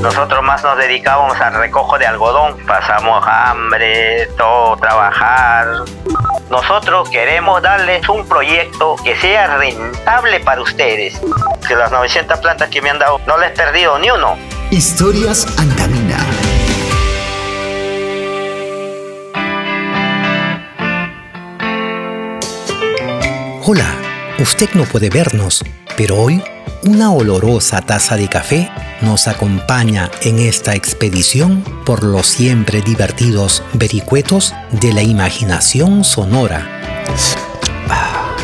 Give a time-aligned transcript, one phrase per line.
[0.00, 2.56] Nosotros más nos dedicábamos al recojo de algodón.
[2.66, 5.66] Pasamos hambre, todo trabajar.
[6.50, 11.20] Nosotros queremos darles un proyecto que sea rentable para ustedes.
[11.66, 14.38] Que las 900 plantas que me han dado no les he perdido ni uno.
[14.70, 16.18] Historias Antamina.
[23.64, 23.94] Hola,
[24.38, 25.64] usted no puede vernos,
[25.96, 26.42] pero hoy
[26.82, 28.70] una olorosa taza de café
[29.02, 36.66] nos acompaña en esta expedición por los siempre divertidos vericuetos de la imaginación sonora.
[37.88, 38.36] Ah,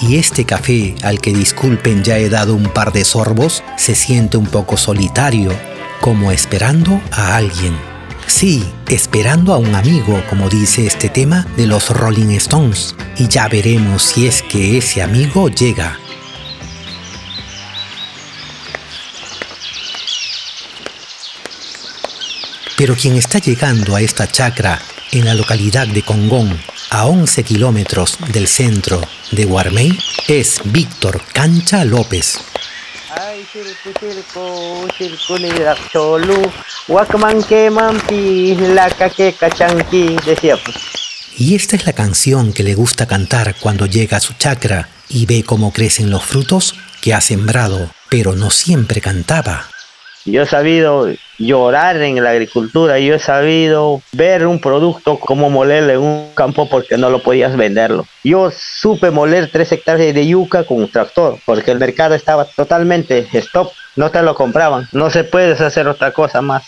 [0.00, 4.36] y este café, al que disculpen ya he dado un par de sorbos, se siente
[4.36, 5.52] un poco solitario,
[6.00, 7.76] como esperando a alguien.
[8.26, 12.94] Sí, esperando a un amigo, como dice este tema de los Rolling Stones.
[13.16, 15.98] Y ya veremos si es que ese amigo llega.
[22.78, 26.56] Pero quien está llegando a esta chacra en la localidad de Congón,
[26.90, 29.00] a 11 kilómetros del centro
[29.32, 29.98] de Guarmey,
[30.28, 32.38] es Víctor Cancha López.
[40.64, 40.76] pues.
[41.36, 45.26] Y esta es la canción que le gusta cantar cuando llega a su chacra y
[45.26, 49.68] ve cómo crecen los frutos que ha sembrado, pero no siempre cantaba.
[50.30, 55.92] Yo he sabido llorar en la agricultura, yo he sabido ver un producto como molerlo
[55.92, 58.06] en un campo porque no lo podías venderlo.
[58.24, 63.26] Yo supe moler tres hectáreas de yuca con un tractor porque el mercado estaba totalmente
[63.32, 66.64] stop, no te lo compraban, no se puede hacer otra cosa más.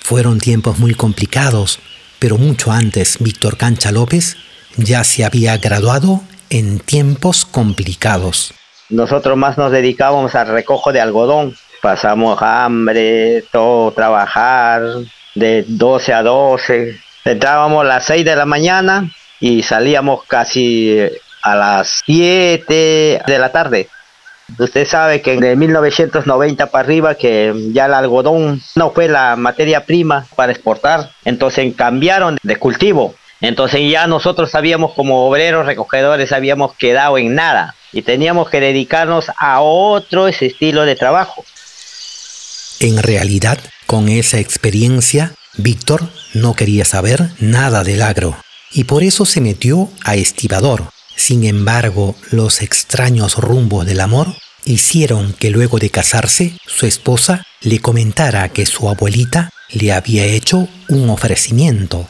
[0.00, 1.80] Fueron tiempos muy complicados,
[2.18, 4.36] pero mucho antes Víctor Cancha López
[4.76, 8.52] ya se había graduado en tiempos complicados.
[8.90, 14.82] Nosotros más nos dedicábamos al recojo de algodón pasamos hambre, todo trabajar,
[15.34, 17.00] de 12 a 12.
[17.24, 20.98] Entrábamos a las 6 de la mañana y salíamos casi
[21.42, 23.88] a las 7 de la tarde.
[24.58, 29.84] Usted sabe que en 1990 para arriba que ya el algodón no fue la materia
[29.84, 33.14] prima para exportar, entonces cambiaron de cultivo.
[33.40, 39.30] Entonces ya nosotros sabíamos como obreros recogedores habíamos quedado en nada y teníamos que dedicarnos
[39.36, 41.44] a otro estilo de trabajo.
[42.80, 48.36] En realidad, con esa experiencia, Víctor no quería saber nada del agro
[48.70, 50.84] y por eso se metió a estibador.
[51.16, 54.28] Sin embargo, los extraños rumbos del amor
[54.64, 60.68] hicieron que luego de casarse, su esposa le comentara que su abuelita le había hecho
[60.88, 62.08] un ofrecimiento.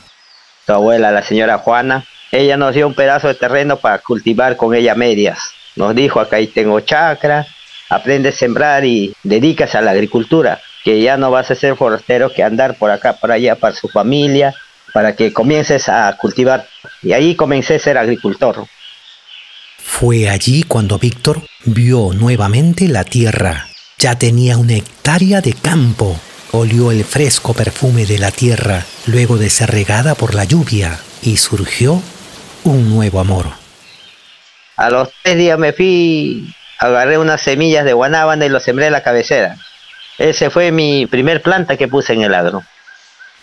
[0.67, 4.75] Su abuela, la señora Juana, ella nos dio un pedazo de terreno para cultivar con
[4.75, 5.39] ella medias.
[5.77, 7.47] Nos dijo, acá ahí tengo chacra,
[7.89, 12.33] aprende a sembrar y dedicas a la agricultura, que ya no vas a ser forastero
[12.33, 14.55] que andar por acá, por allá, para su familia,
[14.93, 16.67] para que comiences a cultivar.
[17.03, 18.67] Y ahí comencé a ser agricultor.
[19.79, 23.69] Fue allí cuando Víctor vio nuevamente la tierra.
[23.99, 26.19] Ya tenía una hectárea de campo.
[26.53, 31.37] Olió el fresco perfume de la tierra luego de ser regada por la lluvia y
[31.37, 32.01] surgió
[32.65, 33.47] un nuevo amor.
[34.77, 38.93] A los tres días me fui agarré unas semillas de guanábana y lo sembré en
[38.93, 39.57] la cabecera.
[40.19, 42.63] Ese fue mi primer planta que puse en el agro.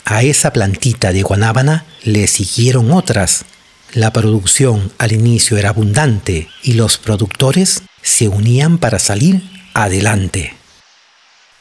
[0.04, 3.46] A esa plantita de guanábana le siguieron otras.
[3.94, 9.42] La producción al inicio era abundante y los productores se unían para salir
[9.74, 10.54] adelante.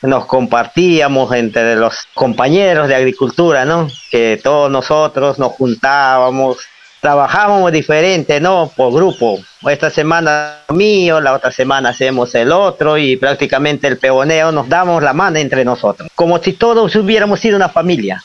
[0.02, 3.88] Nos compartíamos entre los compañeros de agricultura, ¿no?
[4.10, 6.58] Que todos nosotros nos juntábamos,
[7.04, 8.72] trabajábamos diferente, ¿no?
[8.74, 9.38] Por grupo.
[9.68, 15.02] Esta semana mío, la otra semana hacemos el otro y prácticamente el peoneo nos damos
[15.02, 18.24] la mano entre nosotros, como si todos hubiéramos sido una familia.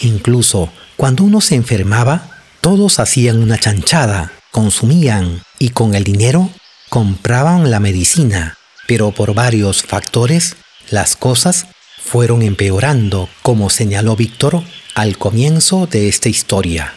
[0.00, 2.22] Incluso cuando uno se enfermaba,
[2.62, 6.48] todos hacían una chanchada, consumían y con el dinero
[6.88, 8.56] compraban la medicina,
[8.88, 10.56] pero por varios factores
[10.88, 11.66] las cosas
[12.02, 14.62] fueron empeorando, como señaló Víctor
[14.94, 16.94] al comienzo de esta historia.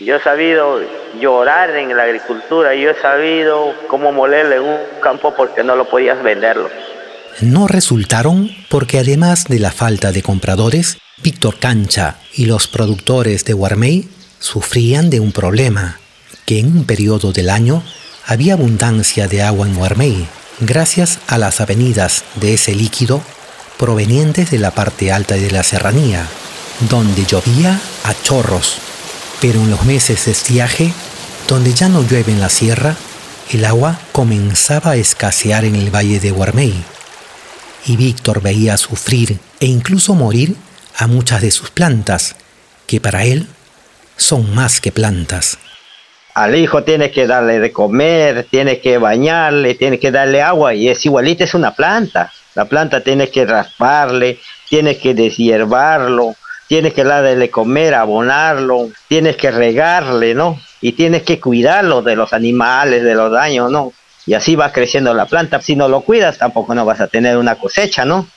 [0.00, 0.80] Yo he sabido
[1.20, 6.22] llorar en la agricultura, yo he sabido cómo molerle un campo porque no lo podías
[6.22, 6.70] venderlo.
[7.40, 13.54] No resultaron porque además de la falta de compradores, Víctor Cancha y los productores de
[13.54, 14.08] Guarmey
[14.38, 15.98] sufrían de un problema,
[16.46, 17.82] que en un periodo del año
[18.24, 20.28] había abundancia de agua en Guarmey,
[20.60, 23.20] gracias a las avenidas de ese líquido
[23.78, 26.24] provenientes de la parte alta de la serranía,
[26.88, 28.80] donde llovía a chorros
[29.40, 30.92] pero en los meses de estiaje,
[31.48, 32.96] donde ya no llueve en la sierra,
[33.50, 36.74] el agua comenzaba a escasear en el valle de Guarmey.
[37.86, 40.56] y Víctor veía sufrir e incluso morir
[40.96, 42.36] a muchas de sus plantas,
[42.86, 43.46] que para él
[44.16, 45.58] son más que plantas.
[46.34, 50.88] Al hijo tiene que darle de comer, tiene que bañarle, tiene que darle agua y
[50.88, 52.32] es igualita, es una planta.
[52.54, 54.38] La planta tiene que rasparle,
[54.68, 56.34] tiene que deshiervarlo,
[56.68, 60.60] tienes que darle comer, abonarlo, tienes que regarle, ¿no?
[60.80, 63.92] Y tienes que cuidarlo de los animales, de los daños, ¿no?
[64.26, 65.60] Y así va creciendo la planta.
[65.60, 68.28] Si no lo cuidas, tampoco no vas a tener una cosecha, ¿no?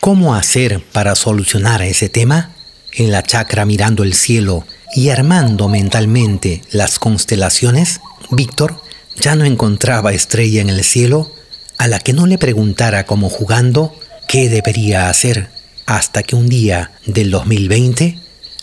[0.00, 2.50] ¿Cómo hacer para solucionar ese tema?
[2.92, 4.64] En la chacra mirando el cielo
[4.94, 8.00] y armando mentalmente las constelaciones,
[8.30, 8.80] Víctor
[9.16, 11.32] ya no encontraba estrella en el cielo
[11.78, 13.94] a la que no le preguntara como jugando
[14.28, 15.48] qué debería hacer,
[15.86, 18.18] hasta que un día del 2020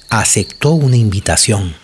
[0.10, 1.76] aceptó una invitación.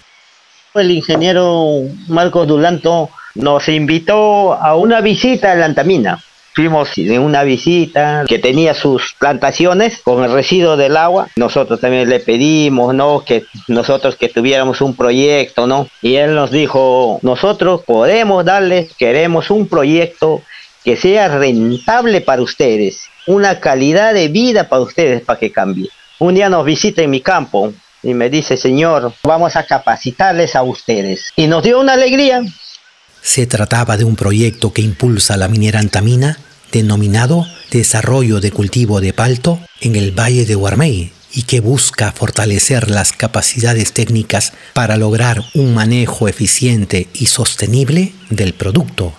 [0.73, 6.19] El ingeniero Marcos Dulanto nos invitó a una visita a la Antamina
[6.57, 11.27] fuimos en una visita que tenía sus plantaciones con el residuo del agua.
[11.35, 13.23] Nosotros también le pedimos, ¿no?
[13.23, 15.87] Que nosotros que tuviéramos un proyecto, ¿no?
[16.01, 20.41] Y él nos dijo, nosotros podemos darles, queremos un proyecto
[20.83, 25.89] que sea rentable para ustedes, una calidad de vida para ustedes para que cambie.
[26.19, 30.63] Un día nos visita en mi campo y me dice, Señor, vamos a capacitarles a
[30.63, 31.31] ustedes.
[31.35, 32.41] Y nos dio una alegría.
[33.21, 36.39] Se trataba de un proyecto que impulsa la minera antamina
[36.71, 42.89] denominado Desarrollo de Cultivo de Palto en el Valle de Guarmey y que busca fortalecer
[42.89, 49.13] las capacidades técnicas para lograr un manejo eficiente y sostenible del producto.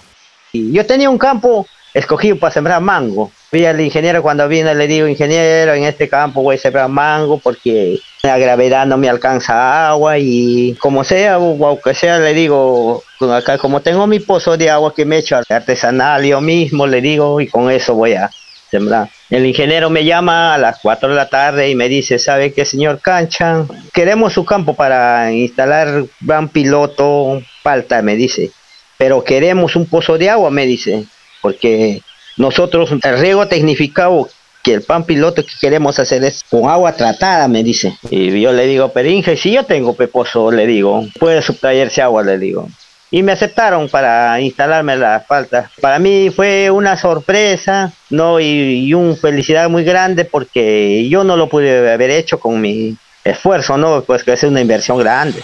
[0.53, 3.31] Yo tenía un campo escogido para sembrar mango.
[3.51, 7.39] Vi al ingeniero cuando vino, le digo, ingeniero, en este campo voy a sembrar mango
[7.39, 13.03] porque la gravedad no me alcanza agua y como sea, o aunque sea, le digo,
[13.33, 17.01] acá como tengo mi pozo de agua que me he hecho artesanal yo mismo, le
[17.01, 18.31] digo, y con eso voy a
[18.71, 19.09] sembrar.
[19.31, 22.67] El ingeniero me llama a las 4 de la tarde y me dice, ¿sabe qué,
[22.67, 23.65] señor Cancha?
[23.95, 28.51] Queremos su campo para instalar gran piloto, falta, me dice,
[28.99, 31.07] pero queremos un pozo de agua, me dice
[31.41, 32.03] porque
[32.39, 34.29] nosotros el riego tecnificado
[34.63, 37.97] que el pan piloto que queremos hacer es con agua tratada, me dice.
[38.11, 42.23] Y yo le digo, pero Inge, si yo tengo peposo, le digo, puede sustraerse agua,
[42.23, 42.69] le digo.
[43.11, 45.71] Y me aceptaron para instalarme la falta.
[45.81, 48.39] Para mí fue una sorpresa, ¿no?
[48.39, 48.45] Y,
[48.87, 53.79] y una felicidad muy grande porque yo no lo pude haber hecho con mi esfuerzo,
[53.79, 54.03] ¿no?
[54.03, 55.43] Pues que es una inversión grande.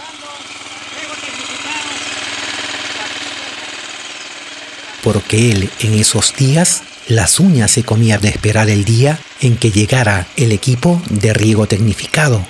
[5.05, 9.69] Porque él en esos días las uñas se comía de esperar el día en que
[9.69, 12.43] llegara el equipo de riego tecnificado.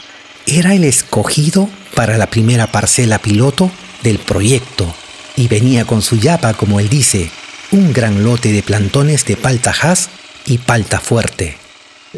[0.48, 3.70] Era el escogido para la primera parcela piloto
[4.04, 4.96] del proyecto
[5.36, 7.30] y venía con su yapa, como él dice,
[7.72, 10.10] un gran lote de plantones de palta has
[10.46, 11.58] y palta fuerte.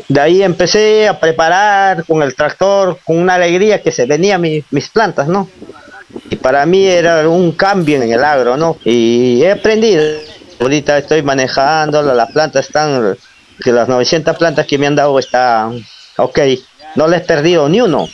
[0.08, 4.90] De ahí empecé a preparar con el tractor, con una alegría que se venían mis
[4.90, 5.50] plantas, ¿no?
[6.30, 8.78] Y para mí era un cambio en el agro, ¿no?
[8.84, 10.04] Y he aprendido.
[10.60, 13.18] Ahorita estoy manejando, las plantas están,
[13.64, 15.86] que las 900 plantas que me han dado están,
[16.18, 16.40] ok,
[16.96, 18.08] no les he perdido ni uno.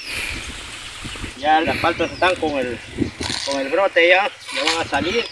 [1.40, 2.78] Ya las plantas están con el,
[3.45, 5.25] con el brote ya, ya van a salir.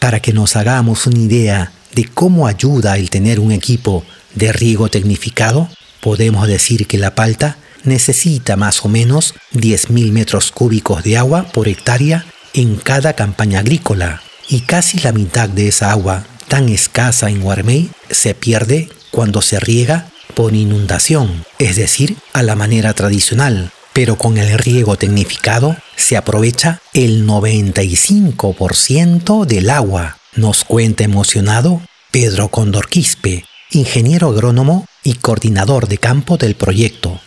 [0.00, 4.88] Para que nos hagamos una idea de cómo ayuda el tener un equipo de riego
[4.88, 5.68] tecnificado,
[6.04, 11.66] podemos decir que la palta necesita más o menos 10.000 metros cúbicos de agua por
[11.66, 14.20] hectárea en cada campaña agrícola.
[14.50, 19.58] Y casi la mitad de esa agua tan escasa en Guarmey se pierde cuando se
[19.58, 26.18] riega por inundación, es decir, a la manera tradicional, pero con el riego tecnificado se
[26.18, 31.80] aprovecha el 95% del agua, nos cuenta emocionado
[32.10, 37.20] Pedro Condorquispe, ingeniero agrónomo y coordinador de campo del proyecto.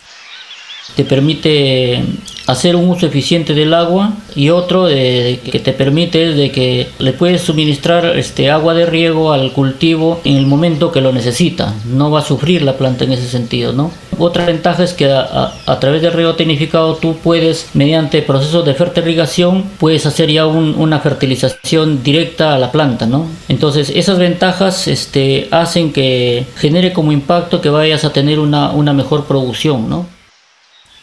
[0.96, 2.02] Te permite
[2.48, 7.12] hacer un uso eficiente del agua y otro de, que te permite de que le
[7.12, 11.74] puedes suministrar este agua de riego al cultivo en el momento que lo necesita.
[11.84, 13.90] No va a sufrir la planta en ese sentido, ¿no?
[14.16, 19.64] Otra ventaja es que a, través del riego tecnificado tú puedes, mediante procesos de fertilización,
[19.78, 23.26] puedes hacer ya una fertilización directa a la planta, ¿no?
[23.48, 28.94] Entonces esas ventajas este, hacen que genere como impacto que vayas a tener una, una
[28.94, 30.17] mejor producción, ¿no?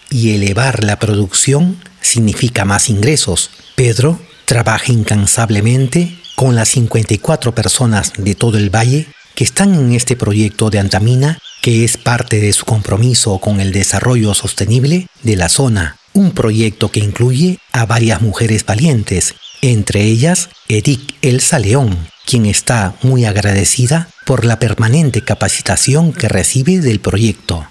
[0.09, 3.50] Y elevar la producción significa más ingresos.
[3.75, 10.15] Pedro trabaja incansablemente con las 54 personas de todo el valle que están en este
[10.15, 15.50] proyecto de Antamina, que es parte de su compromiso con el desarrollo sostenible de la
[15.50, 15.97] zona.
[16.13, 22.95] Un proyecto que incluye a varias mujeres valientes, entre ellas Edith Elsa León, quien está
[23.01, 27.67] muy agradecida por la permanente capacitación que recibe del proyecto.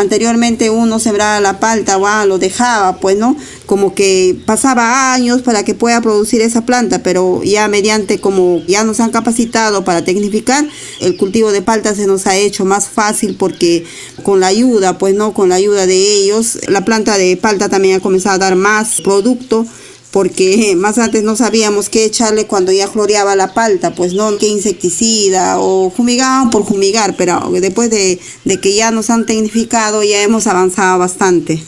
[0.00, 3.36] Anteriormente uno sembraba la palta, o lo dejaba, pues, ¿no?
[3.66, 8.82] Como que pasaba años para que pueda producir esa planta, pero ya mediante como ya
[8.82, 10.66] nos han capacitado para tecnificar,
[11.00, 13.84] el cultivo de palta se nos ha hecho más fácil porque
[14.22, 15.34] con la ayuda, pues, ¿no?
[15.34, 19.02] Con la ayuda de ellos, la planta de palta también ha comenzado a dar más
[19.02, 19.66] producto
[20.10, 24.46] porque más antes no sabíamos qué echarle cuando ya floreaba la palta, pues no, qué
[24.46, 28.20] insecticida o fumigaban por fumigar, pero después de,
[28.60, 31.62] que ya nos han tecnificado ya hemos avanzado bastante.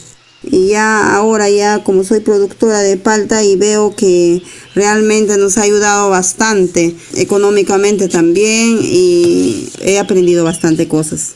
[0.45, 4.43] Y ya ahora ya como soy productora de palta y veo que
[4.75, 11.35] realmente nos ha ayudado bastante, económicamente también y he aprendido bastante cosas.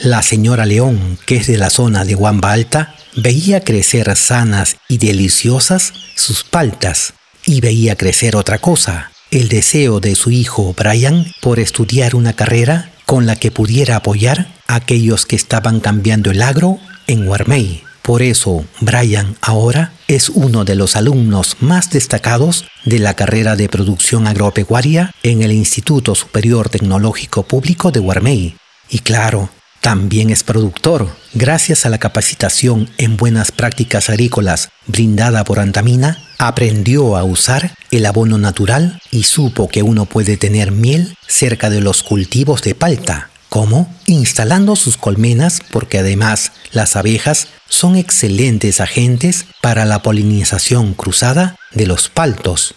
[0.00, 4.96] La señora León, que es de la zona de Guamba Alta, veía crecer sanas y
[4.96, 7.12] deliciosas sus paltas
[7.44, 12.90] y veía crecer otra cosa, el deseo de su hijo Brian por estudiar una carrera
[13.04, 17.82] con la que pudiera apoyar a aquellos que estaban cambiando el agro en Huarmey.
[18.00, 23.68] Por eso, Brian ahora es uno de los alumnos más destacados de la carrera de
[23.68, 28.56] producción agropecuaria en el Instituto Superior Tecnológico Público de Huarmey.
[28.88, 29.50] Y claro,
[29.82, 37.16] también es productor, gracias a la capacitación en buenas prácticas agrícolas brindada por Antamina, aprendió
[37.16, 42.04] a usar el abono natural y supo que uno puede tener miel cerca de los
[42.04, 43.30] cultivos de palta.
[43.48, 43.92] ¿Cómo?
[44.06, 51.86] Instalando sus colmenas porque además las abejas son excelentes agentes para la polinización cruzada de
[51.86, 52.76] los paltos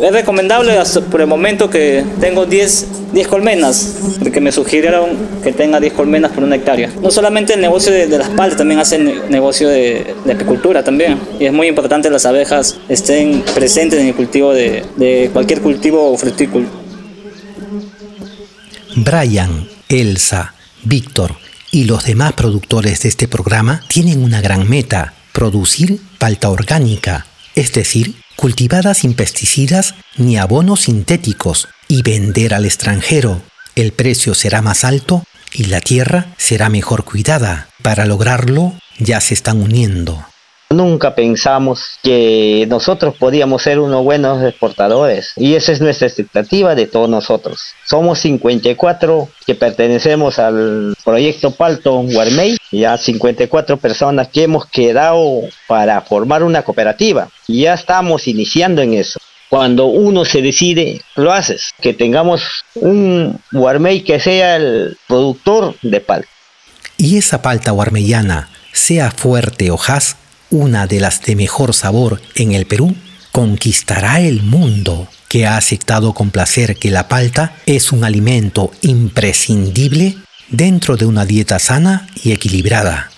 [0.00, 0.72] es recomendable
[1.10, 5.10] por el momento que tengo 10, 10 colmenas, porque me sugirieron
[5.42, 6.92] que tenga 10 colmenas por una hectárea.
[7.02, 11.18] No solamente el negocio de, las paltas, también hacen negocio de, apicultura también.
[11.40, 15.60] Y es muy importante que las abejas estén presentes en el cultivo de, de cualquier
[15.60, 16.66] cultivo o frutícola.
[18.96, 21.36] Brian, Elsa, Víctor
[21.70, 27.26] y los demás productores de este programa tienen una gran meta, producir palta orgánica,
[27.58, 33.42] es decir, cultivada sin pesticidas ni abonos sintéticos y vender al extranjero.
[33.74, 37.68] El precio será más alto y la tierra será mejor cuidada.
[37.82, 40.24] Para lograrlo ya se están uniendo.
[40.70, 46.86] Nunca pensamos que nosotros podíamos ser unos buenos exportadores y esa es nuestra expectativa de
[46.86, 47.58] todos nosotros.
[47.86, 56.02] Somos 54 que pertenecemos al proyecto Palto Guarmey, ya 54 personas que hemos quedado para
[56.02, 59.18] formar una cooperativa y ya estamos iniciando en eso.
[59.48, 62.42] Cuando uno se decide, lo haces, que tengamos
[62.74, 66.28] un Guarmey que sea el productor de palta.
[66.98, 70.16] Y esa palta guarmeyana, sea fuerte o has,
[70.50, 72.94] una de las de mejor sabor en el Perú,
[73.32, 80.16] conquistará el mundo, que ha aceptado con placer que la palta es un alimento imprescindible
[80.48, 83.10] dentro de una dieta sana y equilibrada.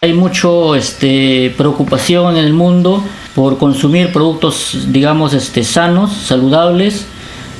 [0.00, 3.02] Hay mucho este, preocupación en el mundo
[3.34, 7.06] por consumir productos, digamos, este, sanos, saludables,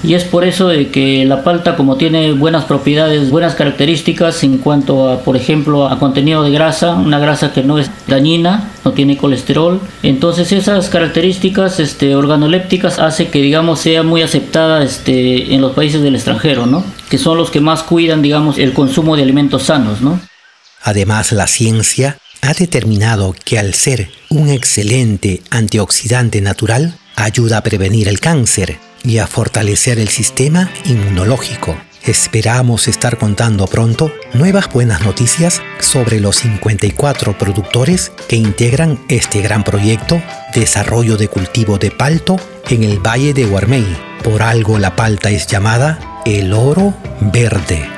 [0.06, 4.58] y es por eso de que la palta como tiene buenas propiedades, buenas características en
[4.58, 8.92] cuanto a, por ejemplo, a contenido de grasa, una grasa que no es dañina, no
[8.92, 15.60] tiene colesterol, entonces esas características este, organolépticas hace que digamos sea muy aceptada este, en
[15.60, 16.84] los países del extranjero, ¿no?
[17.10, 20.20] Que son los que más cuidan, digamos, el consumo de alimentos sanos, ¿no?
[20.84, 28.06] Además, la ciencia ha determinado que al ser un excelente antioxidante natural, ayuda a prevenir
[28.06, 31.76] el cáncer, y a fortalecer el sistema inmunológico.
[32.02, 39.64] Esperamos estar contando pronto nuevas buenas noticias sobre los 54 productores que integran este gran
[39.64, 40.20] proyecto
[40.54, 42.36] Desarrollo de cultivo de palto
[42.68, 43.86] en el Valle de Guarmey.
[44.22, 47.88] Por algo la palta es llamada el oro verde.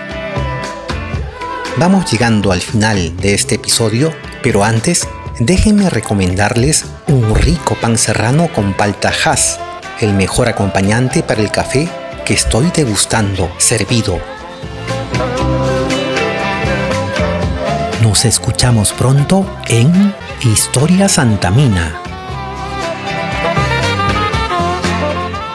[1.78, 4.12] Vamos llegando al final de este episodio,
[4.42, 5.06] pero antes
[5.38, 9.60] déjenme recomendarles un rico pan serrano con palta has
[10.00, 11.88] el mejor acompañante para el café
[12.24, 14.20] que estoy degustando servido.
[18.02, 22.00] Nos escuchamos pronto en Historia Santamina.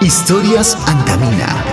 [0.02, 1.73] Historias Antamina.